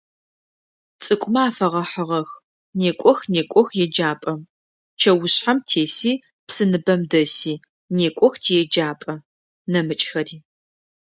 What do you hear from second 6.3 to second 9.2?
псыныбэм дэси… некӏох тиеджапӏэ…»,-